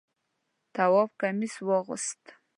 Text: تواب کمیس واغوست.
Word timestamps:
تواب 0.75 1.09
کمیس 1.19 1.55
واغوست. 1.67 2.21